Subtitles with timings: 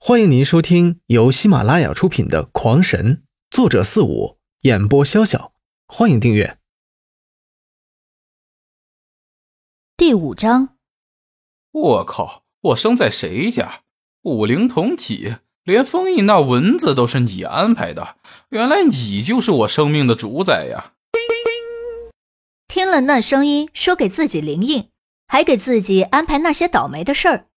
[0.00, 3.16] 欢迎您收听由喜马拉雅出品的《狂神》，
[3.50, 5.50] 作者四五，演播潇潇。
[5.88, 6.56] 欢迎订阅。
[9.96, 10.76] 第五章，
[11.72, 12.44] 我靠！
[12.60, 13.82] 我生在谁家？
[14.22, 15.34] 五灵同体，
[15.64, 18.18] 连封印那蚊子都是你安排的。
[18.50, 20.92] 原来你就是我生命的主宰呀！
[22.68, 24.90] 听了那声音，说给自己灵印，
[25.26, 27.48] 还给自己安排那些倒霉的事儿。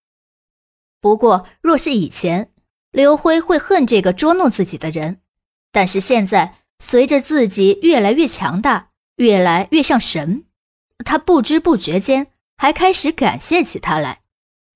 [1.02, 2.52] 不过，若是以前，
[2.92, 5.16] 刘辉会恨这个捉弄自己的人；
[5.72, 10.46] 但是现在，随着自己越来越强大，越来越像神，
[11.04, 14.22] 他不知不觉间还开始感谢起他来，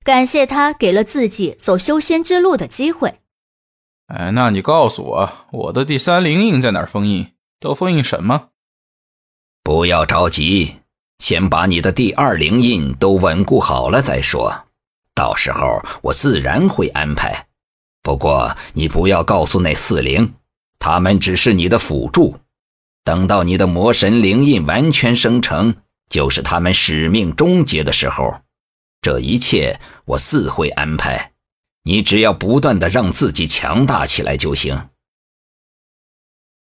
[0.04, 3.20] 感谢他给了自己走修仙之路的机会。
[4.07, 7.34] 哎，那你告诉我，我的第三灵印在哪儿封印？
[7.60, 8.49] 都封印什么？
[9.63, 10.76] 不要着急，
[11.20, 14.66] 先把你的第二灵印都稳固好了再说。
[15.16, 17.48] 到时候我自然会安排，
[18.04, 20.36] 不过你不要告诉那四灵，
[20.78, 22.38] 他们只是你的辅助。
[23.05, 25.76] 等到你的魔神灵印完全生成，
[26.10, 28.41] 就是他们使命终结的时候。
[29.02, 31.32] 这一切我自会安排，
[31.84, 34.90] 你只要不断的让自己强大起来就行。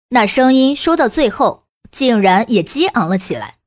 [0.10, 3.58] 那声音说到最后，竟然也激昂了起来，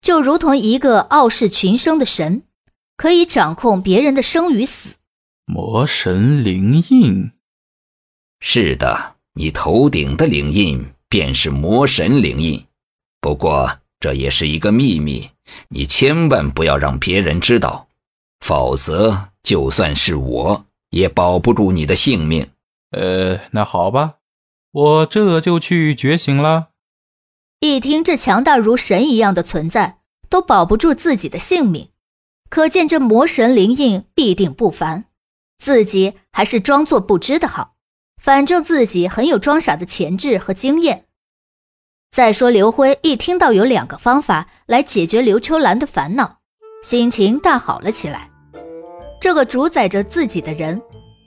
[0.00, 2.42] 就如同一个傲视群生的神。
[3.00, 4.96] 可以掌控别人的生与死，
[5.46, 7.30] 魔神灵印。
[8.40, 12.62] 是的，你头顶的灵印便是魔神灵印。
[13.18, 15.30] 不过这也是一个秘密，
[15.68, 17.88] 你千万不要让别人知道，
[18.40, 22.50] 否则就算是我也保不住你的性命。
[22.90, 24.16] 呃，那好吧，
[24.72, 26.68] 我这就去觉醒了。
[27.60, 31.88] 一听这强大如神一样的存在都保不住自己的性命。
[32.50, 35.04] 可见这魔神灵印必定不凡，
[35.58, 37.76] 自己还是装作不知的好。
[38.20, 41.06] 反正自己很有装傻的潜质和经验。
[42.10, 46.40] 再说刘辉一听到有两个方法来解决刘秋兰的烦恼，
[46.82, 48.28] 心情大好了起来。
[49.22, 50.82] 这个主宰着自己的人，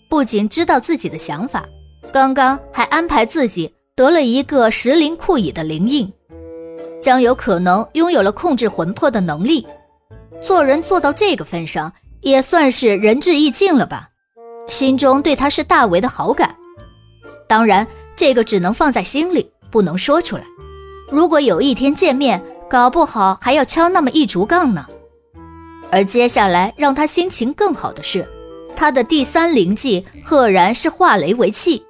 [0.09, 1.65] 不仅知道自己的想法，
[2.11, 6.11] 刚刚还安排自己得了一个石灵库乙的灵印，
[7.01, 9.65] 将有可能拥有了控制魂魄的能力。
[10.43, 14.09] 做人做到这个份上，也算是仁至义尽了吧。
[14.67, 16.55] 心中对他是大为的好感，
[17.47, 20.43] 当然这个只能放在心里，不能说出来。
[21.09, 24.85] 如果有一天见面，搞不好还要敲那么一竹杠呢。
[25.91, 28.27] 而接下来让他心情更好的是，
[28.75, 31.83] 他的第三灵技赫然是化雷为器，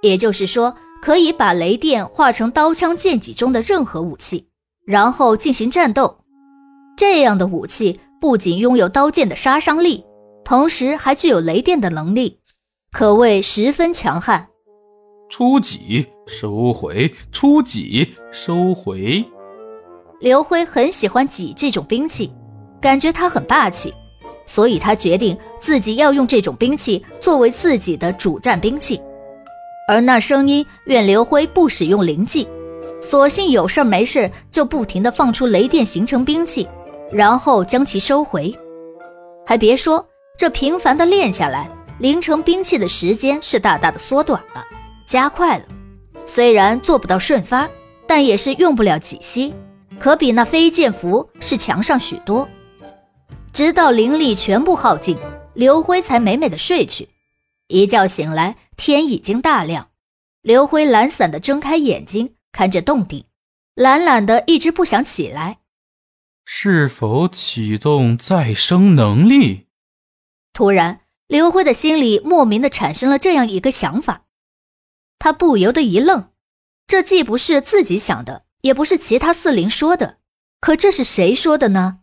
[0.00, 4.48] 也就是说可以把雷电化成刀枪剑戟中的任何武器，
[4.86, 6.21] 然后进行战斗。
[7.04, 10.04] 这样的武器不仅拥有刀剑的杀伤力，
[10.44, 12.38] 同时还具有雷电的能力，
[12.92, 14.46] 可谓十分强悍。
[15.28, 19.24] 出戟收回，出戟收回。
[20.20, 22.32] 刘辉很喜欢戟这种兵器，
[22.80, 23.92] 感觉它很霸气，
[24.46, 29.02] 所以他决定自己要用这种兵器作为自己的主战兵器。
[29.88, 32.46] 而那声音愿刘辉不使用灵技，
[33.00, 36.68] 索性有事没事就不停地放出雷电形成兵器。
[37.12, 38.56] 然后将其收回，
[39.46, 40.04] 还别说，
[40.38, 44.64] 这频繁的练下来，凝成兵器的时间是大大的缩短了，
[45.06, 45.64] 加快了。
[46.26, 47.68] 虽然做不到瞬发，
[48.06, 49.54] 但也是用不了几息，
[49.98, 52.48] 可比那飞剑符是强上许多。
[53.52, 55.18] 直到灵力全部耗尽，
[55.52, 57.10] 刘辉才美美的睡去。
[57.68, 59.88] 一觉醒来，天已经大亮。
[60.40, 63.24] 刘辉懒散的睁开眼睛，看着洞顶，
[63.74, 65.58] 懒懒的一直不想起来。
[66.54, 69.68] 是否启动再生能力？
[70.52, 74.26] 突然，刘辉的心里莫名的产生了这样一个想法，
[75.18, 76.28] 他不由得一愣。
[76.86, 80.18] 这既不是自己想的，也不是其他四灵说的，
[80.60, 82.00] 可这是谁说的呢？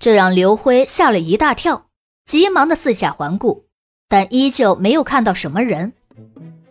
[0.00, 1.88] 这让刘辉吓了一大跳，
[2.26, 3.68] 急忙的四下环顾，
[4.08, 5.92] 但依旧没有看到什么人。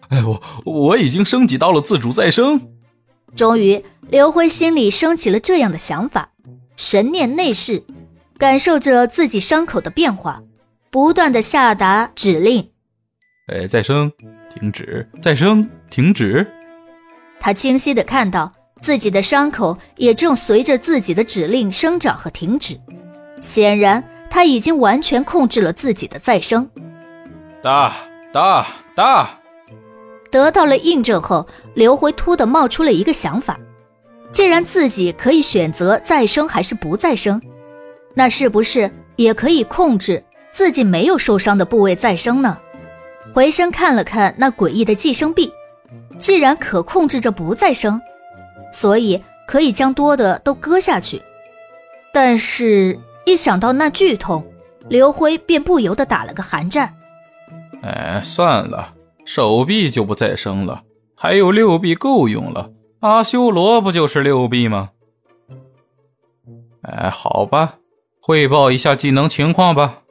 [0.10, 2.74] 哎，我我已经升级到了自主再生。
[3.34, 6.30] 终于，刘辉心里升起了这样的想法：
[6.76, 7.84] 神念内视，
[8.38, 10.42] 感受着自己伤口的变化，
[10.92, 12.70] 不断的下达指令。
[13.48, 14.12] 哎，再生，
[14.54, 16.46] 停止，再生，停止。
[17.40, 18.52] 他清晰的看到
[18.82, 22.80] 自己的伤口也正随着自己的指令生长和停止。
[23.42, 26.70] 显然，他已经完全控制了自己的再生。
[27.62, 27.94] 大
[28.32, 28.66] 大
[28.96, 29.40] 大。
[30.32, 33.60] 得到了印证后，刘辉突的冒出了一个想法：
[34.34, 37.40] 既然自己可以选择再生还是不再生，
[38.16, 42.58] 那是不是也可以控制自己没有受伤的部位再生呢？
[43.32, 45.52] 回身看了看那诡异的寄生壁，
[46.18, 48.02] 既然可控制着不再生，
[48.72, 51.22] 所以可以将多的都割下去。
[52.12, 54.44] 但是，一想到那剧痛，
[54.90, 56.94] 刘辉便不由得打了个寒战。
[57.84, 58.94] 哎，算了，
[59.26, 60.82] 手臂就不再生了，
[61.16, 62.72] 还有六臂够用了。
[63.04, 64.92] 阿修罗不就是六臂吗？
[66.84, 67.80] 哎，好吧，
[68.22, 70.04] 汇报一下技能情况吧。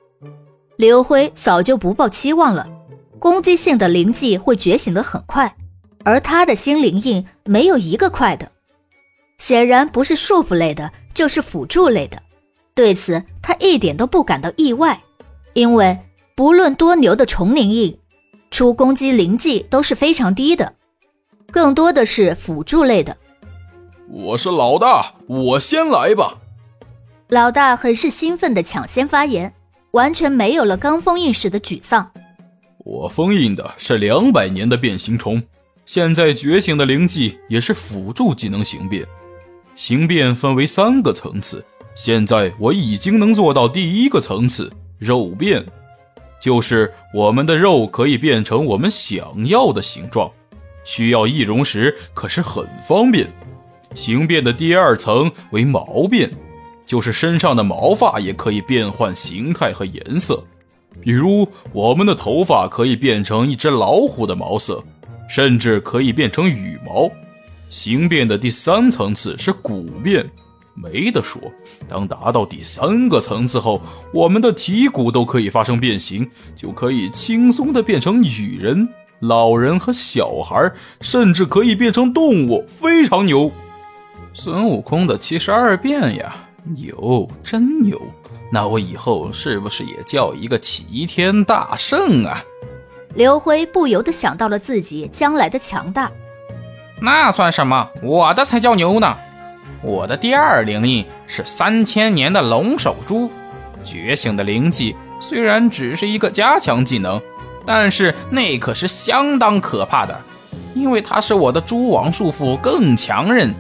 [0.77, 2.69] 刘辉早就不抱期望了。
[3.19, 5.57] 攻击性的灵技会觉醒的很快，
[6.05, 8.53] 而他的新灵印没有一个快的，
[9.39, 12.23] 显然不是束缚类的，就是辅助类的。
[12.75, 15.01] 对此，他一点都不感到意外，
[15.55, 15.99] 因为
[16.37, 17.99] 不论多牛的重灵印，
[18.51, 20.75] 出攻击灵技都是非常低的，
[21.53, 23.15] 更多的是辅助类的。
[24.09, 26.39] 我是老大，我先来吧。
[27.29, 29.53] 老大很是兴奋的抢先发言，
[29.91, 32.11] 完全没有了刚封印时的沮丧。
[32.79, 35.43] 我封印的是两百年的变形虫，
[35.85, 39.07] 现在觉醒的灵技也是辅助技能形变。
[39.75, 41.63] 形变分为三个层次，
[41.95, 45.63] 现在我已经能做到第一个层次肉变，
[46.41, 50.31] 就是我们的肉可以变成我们想要的形状，
[50.85, 53.31] 需要易容时可是很方便。
[53.95, 56.31] 形变的第二层为毛变，
[56.87, 60.43] 就是身上的毛发也可以变换形态和颜色。
[61.01, 64.83] 比如，我们的头发可以变成一只老虎的毛色，
[65.29, 67.11] 甚至可以变成羽毛。
[67.69, 70.29] 形变的第三层次是骨变，
[70.75, 71.41] 没得说。
[71.89, 73.81] 当达到第三个层次后，
[74.13, 78.87] 我们的体骨都可以发生变形，就可以轻松的变成女人、
[79.23, 83.53] 老人和小孩，甚至可以变成动物，非常牛。
[84.33, 86.35] 孙悟空的七十二变呀，
[86.65, 88.01] 牛，真牛！
[88.51, 92.43] 那我以后是不是也叫一个齐天大圣啊？
[93.15, 96.11] 刘辉不由得想到了自己将来的强大。
[97.01, 97.89] 那算什么？
[98.03, 99.17] 我的才叫牛呢！
[99.83, 103.31] 我的第二灵印是三千年的龙首珠，
[103.85, 107.21] 觉醒的灵技虽然只是一个加强技能，
[107.65, 110.21] 但是那可是相当可怕的，
[110.75, 113.55] 因为它使我的蛛网束缚更强韧，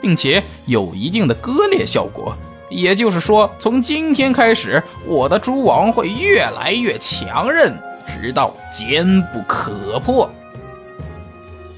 [0.00, 2.36] 并且有一定的割裂效果。
[2.68, 7.78] 也就是说，从今天开始，我的蛛网会越来越强韧，
[8.20, 10.28] 直到坚不可破。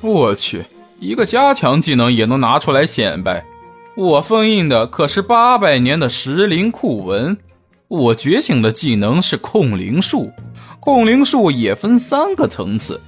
[0.00, 0.64] 我去，
[0.98, 3.44] 一个加强技能也能拿出来显摆。
[3.96, 7.36] 我封印的可是八百年的石灵库文，
[7.88, 10.32] 我觉醒的技能是控灵术。
[10.88, 12.98] 控灵术也分三个层次，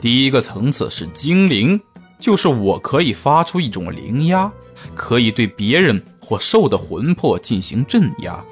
[0.00, 1.78] 第一个层次是精灵，
[2.18, 4.50] 就是我可以发出一种灵压，
[4.94, 6.02] 可以对别人。
[6.18, 8.42] 或兽的魂魄进行镇压，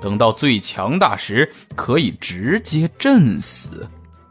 [0.00, 3.86] 等到最强大时，可以直接震死。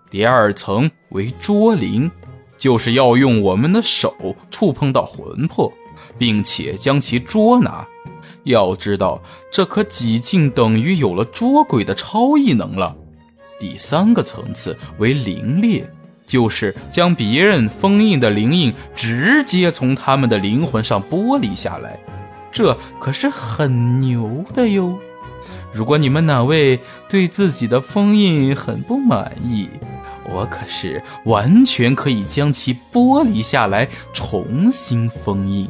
[0.09, 2.11] 第二层为捉灵，
[2.57, 4.13] 就是要用我们的手
[4.51, 5.71] 触碰到魂魄，
[6.17, 7.87] 并且将其捉拿。
[8.43, 12.93] 要知道，这可几近等于有了捉鬼的超异能了。
[13.59, 15.89] 第三个层次为灵裂，
[16.25, 21.99] 就是将别人封印的灵印直接从他们的灵魂上剥离下来。
[22.51, 24.97] 这可是很牛的哟！
[25.71, 29.69] 如果你们哪位对自己的封印很不满意，
[30.29, 35.69] 我可是完全可以将其剥离下来，重新封印。